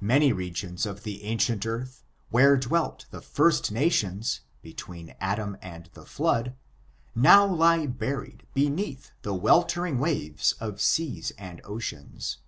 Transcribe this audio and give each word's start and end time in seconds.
Many 0.00 0.32
regions 0.32 0.86
of 0.86 1.02
the 1.02 1.22
ancient 1.24 1.66
earth, 1.66 2.02
where 2.30 2.56
dwelt 2.56 3.04
the 3.10 3.20
first 3.20 3.70
nations, 3.70 4.40
between 4.62 5.14
Adam 5.20 5.58
and 5.60 5.90
the 5.92 6.06
flood, 6.06 6.54
now 7.14 7.44
lie 7.44 7.84
buried 7.84 8.46
beneath 8.54 9.10
the 9.20 9.34
weltering 9.34 9.98
waves 9.98 10.52
of 10.60 10.80
seas 10.80 11.30
and 11.36 11.60
oceans. 11.66 12.38